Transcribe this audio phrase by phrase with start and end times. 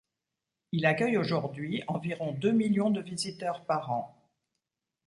[0.71, 4.19] Il accueille aujourd'hui environ deux millions de visiteurs par an.